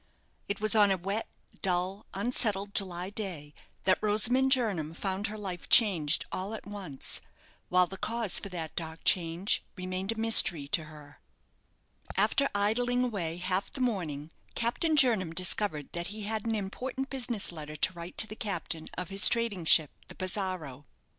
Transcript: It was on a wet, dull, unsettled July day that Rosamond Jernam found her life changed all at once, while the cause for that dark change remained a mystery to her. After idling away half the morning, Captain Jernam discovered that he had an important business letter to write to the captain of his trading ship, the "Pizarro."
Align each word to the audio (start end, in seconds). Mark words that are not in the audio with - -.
It 0.47 0.59
was 0.59 0.73
on 0.73 0.89
a 0.89 0.97
wet, 0.97 1.27
dull, 1.61 2.07
unsettled 2.15 2.73
July 2.73 3.11
day 3.11 3.53
that 3.83 3.99
Rosamond 4.01 4.51
Jernam 4.51 4.95
found 4.95 5.27
her 5.27 5.37
life 5.37 5.69
changed 5.69 6.25
all 6.31 6.55
at 6.55 6.65
once, 6.65 7.21
while 7.69 7.85
the 7.85 7.97
cause 7.99 8.39
for 8.39 8.49
that 8.49 8.75
dark 8.75 9.01
change 9.05 9.63
remained 9.75 10.11
a 10.11 10.17
mystery 10.17 10.67
to 10.69 10.85
her. 10.85 11.19
After 12.17 12.49
idling 12.55 13.03
away 13.03 13.37
half 13.37 13.71
the 13.71 13.81
morning, 13.81 14.31
Captain 14.55 14.97
Jernam 14.97 15.35
discovered 15.35 15.91
that 15.93 16.07
he 16.07 16.23
had 16.23 16.47
an 16.47 16.55
important 16.55 17.11
business 17.11 17.51
letter 17.51 17.75
to 17.75 17.93
write 17.93 18.17
to 18.17 18.25
the 18.25 18.35
captain 18.35 18.87
of 18.97 19.09
his 19.09 19.29
trading 19.29 19.65
ship, 19.65 19.91
the 20.07 20.15
"Pizarro." 20.15 20.87